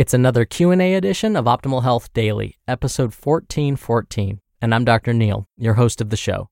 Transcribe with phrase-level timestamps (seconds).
[0.00, 5.12] It's another Q&A edition of Optimal Health Daily, episode 1414, and I'm Dr.
[5.12, 6.48] Neal, your host of the show.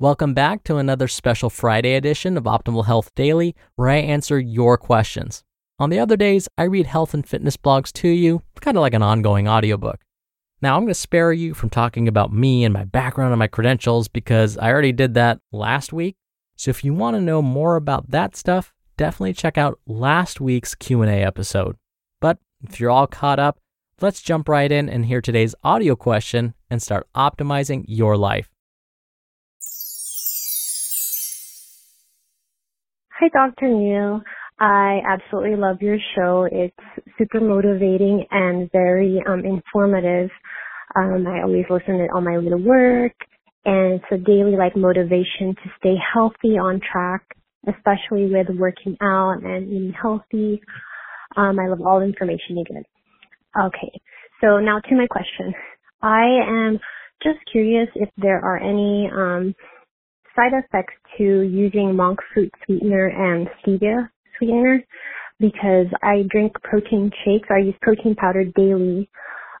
[0.00, 4.76] Welcome back to another special Friday edition of Optimal Health Daily, where I answer your
[4.76, 5.44] questions.
[5.78, 8.94] On the other days, I read health and fitness blogs to you, kind of like
[8.94, 10.00] an ongoing audiobook.
[10.60, 13.46] Now, I'm going to spare you from talking about me and my background and my
[13.46, 16.16] credentials because I already did that last week.
[16.56, 20.74] So if you want to know more about that stuff, definitely check out last week's
[20.74, 21.76] Q&A episode.
[22.62, 23.58] If you're all caught up,
[24.00, 28.48] let's jump right in and hear today's audio question and start optimizing your life.
[33.18, 33.68] Hi, Dr.
[33.68, 34.22] Neal.
[34.60, 36.48] I absolutely love your show.
[36.50, 36.76] It's
[37.18, 40.30] super motivating and very um, informative.
[40.94, 43.12] Um, I always listen to it on my way to work,
[43.64, 47.22] and it's a daily like motivation to stay healthy on track,
[47.66, 50.60] especially with working out and eating healthy.
[51.36, 52.84] Um, I love all the information you give.
[53.58, 54.00] Okay,
[54.40, 55.54] so now to my question.
[56.02, 56.78] I am
[57.22, 59.54] just curious if there are any um,
[60.34, 64.82] side effects to using monk fruit sweetener and stevia sweetener
[65.38, 67.48] because I drink protein shakes.
[67.50, 69.08] I use protein powder daily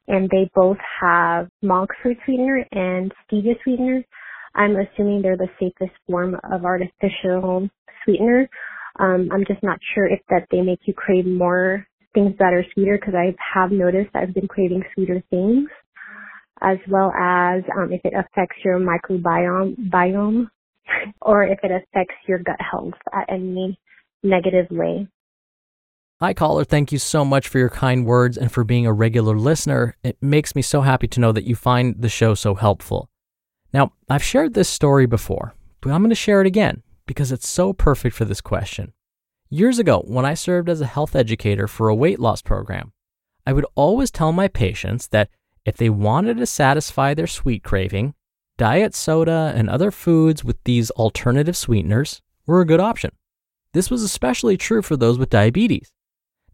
[0.08, 4.04] and they both have monk fruit sweetener and stevia sweetener.
[4.54, 7.68] I'm assuming they're the safest form of artificial
[8.04, 8.48] sweetener.
[8.98, 12.64] Um, I'm just not sure if that they make you crave more things that are
[12.74, 15.68] sweeter because I have noticed I've been craving sweeter things,
[16.60, 20.48] as well as um, if it affects your microbiome biome,
[21.22, 23.78] or if it affects your gut health at any
[24.22, 25.08] negative way.
[26.20, 26.64] Hi, caller.
[26.64, 29.96] Thank you so much for your kind words and for being a regular listener.
[30.04, 33.08] It makes me so happy to know that you find the show so helpful.
[33.72, 37.46] Now, I've shared this story before, but I'm going to share it again because it's
[37.46, 38.94] so perfect for this question.
[39.50, 42.94] Years ago, when I served as a health educator for a weight loss program,
[43.46, 45.28] I would always tell my patients that
[45.66, 48.14] if they wanted to satisfy their sweet craving,
[48.56, 53.10] diet soda and other foods with these alternative sweeteners were a good option.
[53.74, 55.92] This was especially true for those with diabetes.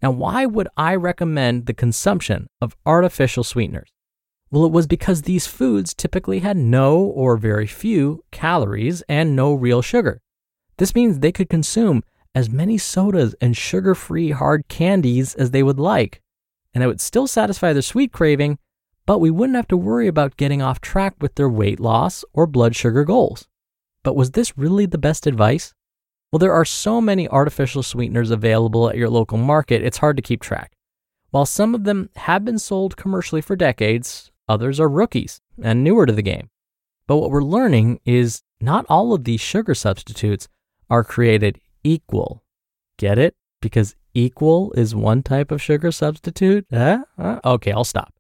[0.03, 3.93] Now, why would I recommend the consumption of artificial sweeteners?
[4.51, 9.55] Well, it was because these foods typically had no or very few calories and no
[9.55, 10.21] real sugar.
[10.79, 12.03] This means they could consume
[12.35, 16.23] as many sodas and sugar free hard candies as they would like,
[16.73, 18.59] and it would still satisfy their sweet craving,
[19.05, 22.47] but we wouldn't have to worry about getting off track with their weight loss or
[22.47, 23.49] blood sugar goals.
[24.05, 25.75] But was this really the best advice?
[26.31, 30.23] Well, there are so many artificial sweeteners available at your local market, it's hard to
[30.23, 30.73] keep track.
[31.31, 36.07] While some of them have been sold commercially for decades, others are rookies and newer
[36.07, 36.51] to the game.
[37.07, 40.49] But what we're learning is not all of these sugar substitutes
[40.91, 42.43] are created equal.
[42.99, 43.35] Get it?
[43.61, 46.67] Because equal is one type of sugar substitute?
[46.73, 46.99] Eh?
[47.17, 48.13] Uh, okay, I'll stop.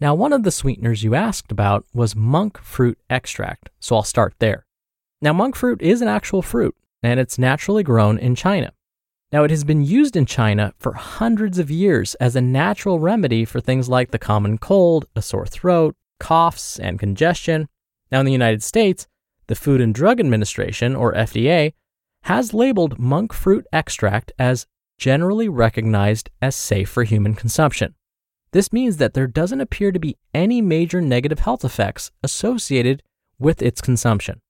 [0.00, 4.34] Now, one of the sweeteners you asked about was monk fruit extract, so I'll start
[4.38, 4.66] there.
[5.22, 8.72] Now, monk fruit is an actual fruit, and it's naturally grown in China.
[9.32, 13.44] Now, it has been used in China for hundreds of years as a natural remedy
[13.44, 17.68] for things like the common cold, a sore throat, coughs, and congestion.
[18.10, 19.06] Now, in the United States,
[19.46, 21.72] the Food and Drug Administration, or FDA,
[22.24, 24.66] has labeled monk fruit extract as
[24.98, 27.94] generally recognized as safe for human consumption.
[28.52, 33.02] This means that there doesn't appear to be any major negative health effects associated
[33.38, 34.40] with its consumption.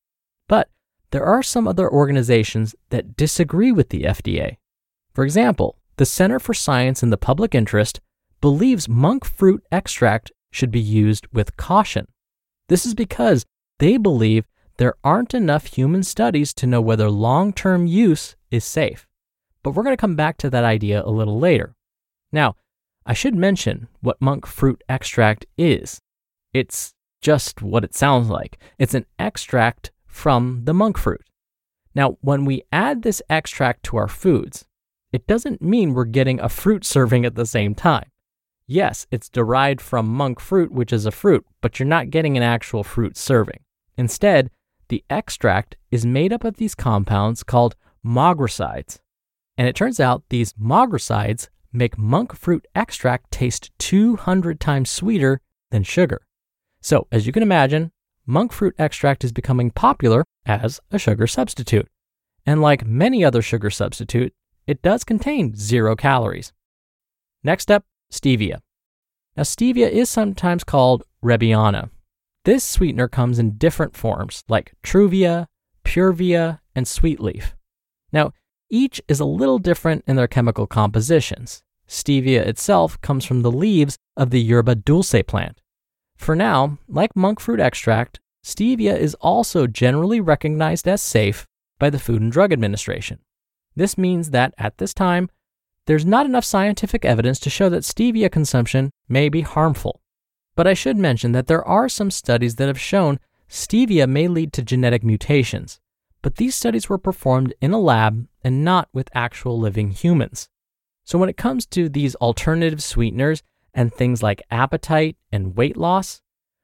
[0.47, 0.69] But
[1.11, 4.59] there are some other organizations that disagree with the FDA.
[5.13, 8.01] For example, the Center for Science in the Public Interest
[8.41, 12.07] believes monk fruit extract should be used with caution.
[12.69, 13.47] This is because
[13.79, 19.07] they believe there aren't enough human studies to know whether long term use is safe.
[19.63, 21.75] But we're going to come back to that idea a little later.
[22.33, 22.57] Now,
[23.07, 26.01] I should mention what monk fruit extract is.
[26.53, 31.25] It's just what it sounds like it's an extract from the monk fruit.
[31.95, 34.67] Now, when we add this extract to our foods,
[35.13, 38.11] it doesn't mean we're getting a fruit serving at the same time.
[38.67, 42.43] Yes, it's derived from monk fruit, which is a fruit, but you're not getting an
[42.43, 43.61] actual fruit serving.
[43.97, 44.51] Instead,
[44.89, 48.99] the extract is made up of these compounds called mogrosides.
[49.57, 55.41] And it turns out these mogrosides make monk fruit extract taste 200 times sweeter
[55.71, 56.27] than sugar.
[56.81, 57.91] So, as you can imagine,
[58.27, 61.89] monk fruit extract is becoming popular as a sugar substitute.
[62.47, 64.35] And like many other sugar substitutes,
[64.67, 66.53] it does contain zero calories.
[67.43, 68.61] Next up, stevia.
[69.37, 71.91] Now, stevia is sometimes called Rebiana,
[72.45, 75.47] this sweetener comes in different forms like Truvia,
[75.85, 77.53] Purevia, and Sweetleaf.
[78.13, 78.33] Now,
[78.71, 81.63] each is a little different in their chemical compositions.
[81.89, 85.61] Stevia itself comes from the leaves of the yerba dulce plant.
[86.17, 91.47] For now, like monk fruit extract, stevia is also generally recognized as safe
[91.79, 93.19] by the Food and Drug Administration.
[93.77, 95.29] This means that at this time,
[95.87, 100.01] there's not enough scientific evidence to show that stevia consumption may be harmful.
[100.57, 103.19] But I should mention that there are some studies that have shown
[103.49, 105.81] stevia may lead to genetic mutations,
[106.23, 110.49] but these studies were performed in a lab and not with actual living humans.
[111.05, 113.43] So when it comes to these alternative sweeteners
[113.75, 116.23] and things like appetite and weight loss,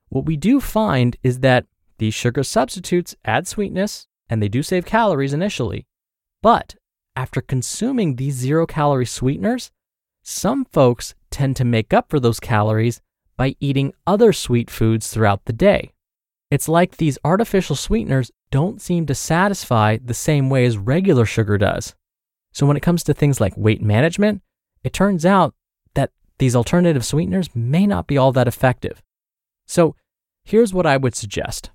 [0.09, 1.67] what we do find is that
[1.99, 5.87] these sugar substitutes add sweetness and they do save calories initially.
[6.43, 6.77] But
[7.15, 9.71] after consuming these zero calorie sweeteners,
[10.23, 13.03] some folks tend to make up for those calories
[13.41, 15.95] by eating other sweet foods throughout the day.
[16.51, 21.57] It's like these artificial sweeteners don't seem to satisfy the same way as regular sugar
[21.57, 21.95] does.
[22.53, 24.43] So, when it comes to things like weight management,
[24.85, 25.55] it turns out
[25.95, 29.03] that these alternative sweeteners may not be all that effective.
[29.67, 29.97] So,
[30.45, 31.71] here's what I would suggest.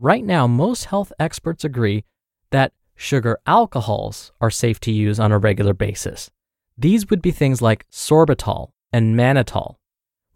[0.00, 2.04] Right now, most health experts agree
[2.50, 6.32] that sugar alcohols are safe to use on a regular basis.
[6.76, 9.76] These would be things like sorbitol and mannitol.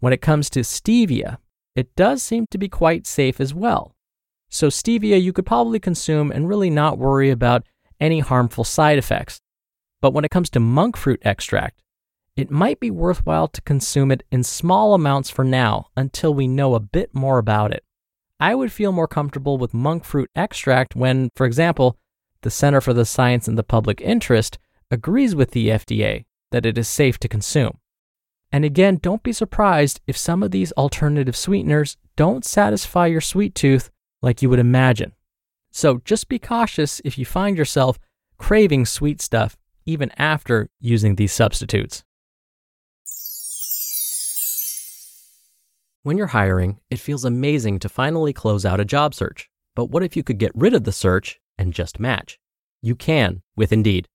[0.01, 1.37] When it comes to stevia,
[1.75, 3.95] it does seem to be quite safe as well.
[4.49, 7.67] So, stevia you could probably consume and really not worry about
[7.99, 9.39] any harmful side effects.
[10.01, 11.83] But when it comes to monk fruit extract,
[12.35, 16.73] it might be worthwhile to consume it in small amounts for now until we know
[16.73, 17.83] a bit more about it.
[18.39, 21.99] I would feel more comfortable with monk fruit extract when, for example,
[22.41, 24.57] the Center for the Science and the Public Interest
[24.89, 27.77] agrees with the FDA that it is safe to consume.
[28.51, 33.55] And again, don't be surprised if some of these alternative sweeteners don't satisfy your sweet
[33.55, 33.89] tooth
[34.21, 35.13] like you would imagine.
[35.71, 37.97] So just be cautious if you find yourself
[38.37, 39.55] craving sweet stuff
[39.85, 42.03] even after using these substitutes.
[46.03, 49.49] When you're hiring, it feels amazing to finally close out a job search.
[49.75, 52.39] But what if you could get rid of the search and just match?
[52.81, 54.07] You can with Indeed.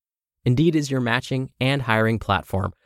[0.44, 2.72] Indeed is your matching and hiring platform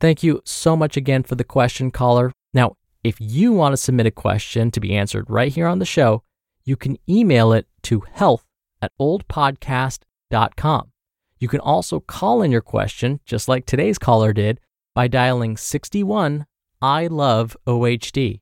[0.00, 2.32] Thank you so much again for the question, caller.
[2.54, 5.84] Now, if you want to submit a question to be answered right here on the
[5.84, 6.22] show,
[6.64, 8.46] you can email it to health
[8.80, 10.92] at oldpodcast.com.
[11.38, 14.60] You can also call in your question, just like today's caller did,
[14.94, 16.46] by dialing 61
[16.82, 18.40] I love OHD.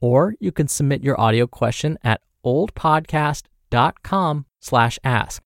[0.00, 5.42] Or you can submit your audio question at oldpodcast.com slash ask.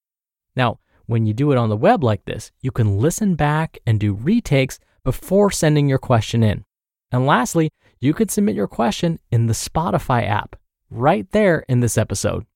[0.55, 3.99] Now, when you do it on the web like this, you can listen back and
[3.99, 6.65] do retakes before sending your question in.
[7.13, 7.71] And lastly,
[8.01, 10.57] you can submit your question in the Spotify app
[10.91, 12.47] right there in this episode.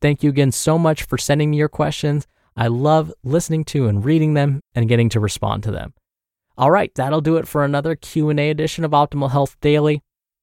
[0.00, 2.26] Thank you again so much for sending me your questions.
[2.56, 5.94] I love listening to and reading them and getting to respond to them.
[6.56, 10.02] All right, that'll do it for another Q&A edition of Optimal Health Daily.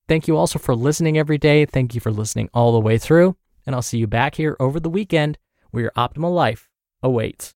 [0.10, 1.66] Thank you also for listening every day.
[1.66, 4.78] Thank you for listening all the way through, and I'll see you back here over
[4.80, 5.38] the weekend
[5.70, 6.70] where your optimal life
[7.02, 7.50] awaits.